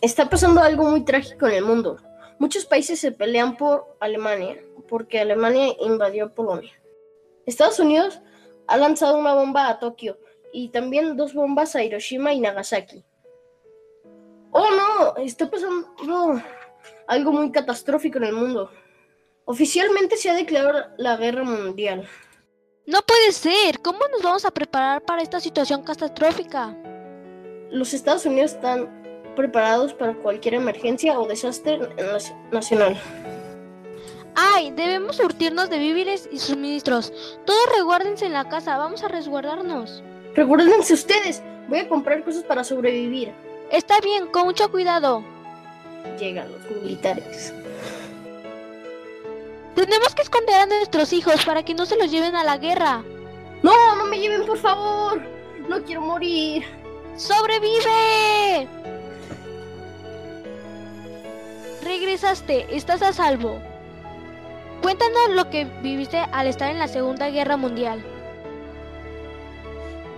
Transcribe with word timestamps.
Está 0.00 0.30
pasando 0.30 0.60
algo 0.60 0.84
muy 0.84 1.04
trágico 1.04 1.48
en 1.48 1.54
el 1.54 1.64
mundo. 1.64 1.96
Muchos 2.38 2.64
países 2.66 3.00
se 3.00 3.10
pelean 3.10 3.56
por 3.56 3.96
Alemania, 3.98 4.62
porque 4.88 5.18
Alemania 5.18 5.74
invadió 5.80 6.32
Polonia. 6.32 6.72
Estados 7.46 7.80
Unidos 7.80 8.20
ha 8.68 8.76
lanzado 8.76 9.18
una 9.18 9.34
bomba 9.34 9.68
a 9.68 9.80
Tokio 9.80 10.18
y 10.52 10.68
también 10.68 11.16
dos 11.16 11.34
bombas 11.34 11.74
a 11.74 11.82
Hiroshima 11.82 12.32
y 12.32 12.40
Nagasaki. 12.40 13.04
Oh 14.52 14.70
no, 14.70 15.16
está 15.16 15.50
pasando 15.50 16.42
algo 17.08 17.32
muy 17.32 17.50
catastrófico 17.50 18.18
en 18.18 18.24
el 18.24 18.34
mundo. 18.34 18.70
Oficialmente 19.46 20.16
se 20.16 20.30
ha 20.30 20.34
declarado 20.34 20.92
la 20.96 21.16
guerra 21.16 21.42
mundial. 21.42 22.06
No 22.86 23.00
puede 23.02 23.32
ser. 23.32 23.80
¿Cómo 23.80 24.00
nos 24.12 24.22
vamos 24.22 24.44
a 24.44 24.50
preparar 24.50 25.02
para 25.02 25.22
esta 25.22 25.40
situación 25.40 25.82
catastrófica? 25.82 26.76
Los 27.70 27.92
Estados 27.94 28.24
Unidos 28.26 28.52
están 28.52 29.07
preparados 29.38 29.94
para 29.94 30.14
cualquier 30.14 30.54
emergencia 30.54 31.18
o 31.18 31.26
desastre 31.26 31.78
nacional. 32.50 33.00
¡Ay! 34.34 34.72
Debemos 34.72 35.16
surtirnos 35.16 35.70
de 35.70 35.78
víveres 35.78 36.28
y 36.32 36.40
suministros. 36.40 37.12
Todos 37.46 37.72
resguárdense 37.72 38.26
en 38.26 38.32
la 38.32 38.48
casa. 38.48 38.76
Vamos 38.76 39.04
a 39.04 39.08
resguardarnos. 39.08 40.02
Recuérdense 40.34 40.92
ustedes. 40.92 41.40
Voy 41.68 41.78
a 41.78 41.88
comprar 41.88 42.24
cosas 42.24 42.42
para 42.42 42.64
sobrevivir. 42.64 43.32
Está 43.70 44.00
bien, 44.00 44.26
con 44.26 44.44
mucho 44.44 44.70
cuidado. 44.70 45.22
Llegan 46.18 46.50
los 46.50 46.82
militares. 46.82 47.54
Tenemos 49.76 50.14
que 50.16 50.22
esconder 50.22 50.56
a 50.56 50.66
nuestros 50.66 51.12
hijos 51.12 51.44
para 51.44 51.62
que 51.62 51.74
no 51.74 51.86
se 51.86 51.96
los 51.96 52.10
lleven 52.10 52.34
a 52.34 52.42
la 52.42 52.58
guerra. 52.58 53.04
No, 53.62 53.94
no 53.94 54.04
me 54.06 54.18
lleven, 54.18 54.44
por 54.44 54.58
favor. 54.58 55.22
No 55.68 55.80
quiero 55.84 56.00
morir. 56.00 56.64
¡Sobrevive! 57.16 58.68
Regresaste, 62.20 62.66
estás 62.74 63.00
a 63.02 63.12
salvo. 63.12 63.60
Cuéntanos 64.82 65.36
lo 65.36 65.50
que 65.50 65.66
viviste 65.82 66.18
al 66.18 66.48
estar 66.48 66.68
en 66.68 66.80
la 66.80 66.88
Segunda 66.88 67.30
Guerra 67.30 67.56
Mundial. 67.56 68.04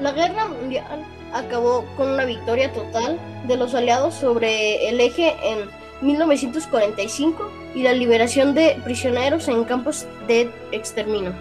La 0.00 0.10
Guerra 0.10 0.48
Mundial 0.48 1.04
acabó 1.32 1.84
con 1.96 2.10
una 2.10 2.24
victoria 2.24 2.72
total 2.72 3.16
de 3.46 3.56
los 3.56 3.76
aliados 3.76 4.14
sobre 4.14 4.88
el 4.88 5.00
eje 5.00 5.36
en 5.44 5.70
1945 6.00 7.48
y 7.76 7.82
la 7.82 7.92
liberación 7.92 8.54
de 8.54 8.76
prisioneros 8.82 9.46
en 9.46 9.62
campos 9.62 10.04
de 10.26 10.50
exterminio. 10.72 11.32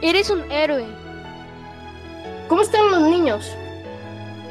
Eres 0.00 0.30
un 0.30 0.48
héroe. 0.52 0.84
¿Cómo 2.46 2.62
están 2.62 2.88
los 2.88 3.02
niños? 3.02 3.50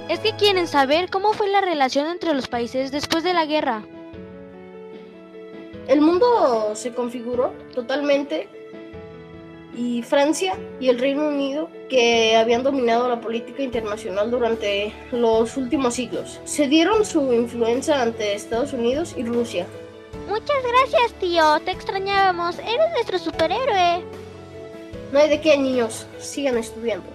Es 0.09 0.19
que 0.19 0.33
quieren 0.33 0.67
saber 0.67 1.09
cómo 1.09 1.31
fue 1.31 1.47
la 1.47 1.61
relación 1.61 2.07
entre 2.07 2.33
los 2.33 2.49
países 2.49 2.91
después 2.91 3.23
de 3.23 3.33
la 3.33 3.45
guerra. 3.45 3.83
El 5.87 6.01
mundo 6.01 6.71
se 6.75 6.93
configuró 6.93 7.53
totalmente 7.73 8.49
y 9.77 10.01
Francia 10.01 10.57
y 10.79 10.89
el 10.89 10.99
Reino 10.99 11.27
Unido, 11.27 11.69
que 11.87 12.35
habían 12.35 12.63
dominado 12.63 13.07
la 13.07 13.21
política 13.21 13.61
internacional 13.61 14.31
durante 14.31 14.91
los 15.11 15.55
últimos 15.55 15.93
siglos, 15.93 16.41
cedieron 16.45 17.05
su 17.05 17.31
influencia 17.31 18.01
ante 18.01 18.33
Estados 18.33 18.73
Unidos 18.73 19.13
y 19.15 19.23
Rusia. 19.23 19.67
Muchas 20.27 20.57
gracias, 20.63 21.13
tío. 21.19 21.59
Te 21.63 21.71
extrañábamos. 21.71 22.57
Eres 22.59 22.91
nuestro 22.93 23.19
superhéroe. 23.19 24.03
No 25.11 25.19
hay 25.19 25.29
de 25.29 25.39
qué, 25.39 25.57
niños. 25.57 26.05
Sigan 26.19 26.57
estudiando. 26.57 27.05